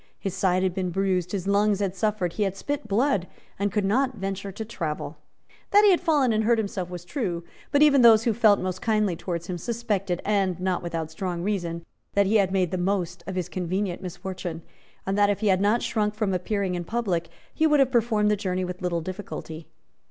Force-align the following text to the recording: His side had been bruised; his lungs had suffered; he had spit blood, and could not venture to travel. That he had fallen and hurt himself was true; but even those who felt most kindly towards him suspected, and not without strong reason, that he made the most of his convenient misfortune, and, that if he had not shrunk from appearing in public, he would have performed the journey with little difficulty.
His 0.17 0.33
side 0.33 0.63
had 0.63 0.73
been 0.73 0.89
bruised; 0.89 1.31
his 1.31 1.45
lungs 1.45 1.79
had 1.79 1.95
suffered; 1.95 2.33
he 2.33 2.41
had 2.41 2.57
spit 2.57 2.87
blood, 2.87 3.27
and 3.59 3.71
could 3.71 3.85
not 3.85 4.15
venture 4.15 4.51
to 4.51 4.65
travel. 4.65 5.19
That 5.69 5.83
he 5.85 5.91
had 5.91 6.01
fallen 6.01 6.33
and 6.33 6.43
hurt 6.43 6.57
himself 6.57 6.89
was 6.89 7.05
true; 7.05 7.43
but 7.71 7.83
even 7.83 8.01
those 8.01 8.23
who 8.23 8.33
felt 8.33 8.59
most 8.59 8.81
kindly 8.81 9.15
towards 9.15 9.45
him 9.45 9.59
suspected, 9.59 10.19
and 10.25 10.59
not 10.59 10.81
without 10.81 11.11
strong 11.11 11.43
reason, 11.43 11.85
that 12.15 12.25
he 12.25 12.43
made 12.47 12.71
the 12.71 12.79
most 12.79 13.23
of 13.27 13.35
his 13.35 13.47
convenient 13.47 14.01
misfortune, 14.01 14.63
and, 15.05 15.15
that 15.19 15.29
if 15.29 15.41
he 15.41 15.49
had 15.49 15.61
not 15.61 15.83
shrunk 15.83 16.15
from 16.15 16.33
appearing 16.33 16.73
in 16.73 16.83
public, 16.83 17.29
he 17.53 17.67
would 17.67 17.79
have 17.79 17.91
performed 17.91 18.31
the 18.31 18.35
journey 18.35 18.65
with 18.65 18.81
little 18.81 19.01
difficulty. 19.01 19.67